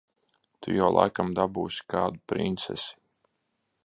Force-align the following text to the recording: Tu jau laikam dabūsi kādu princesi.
Tu 0.61 0.71
jau 0.77 0.87
laikam 0.95 1.29
dabūsi 1.39 1.85
kādu 1.95 2.21
princesi. 2.33 2.91